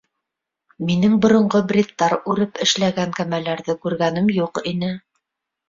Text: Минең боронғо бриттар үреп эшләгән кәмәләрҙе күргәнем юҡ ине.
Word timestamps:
Минең 0.87 1.13
боронғо 1.25 1.61
бриттар 1.73 2.17
үреп 2.35 2.59
эшләгән 2.67 3.15
кәмәләрҙе 3.21 3.79
күргәнем 3.87 4.35
юҡ 4.41 4.65
ине. 4.77 4.95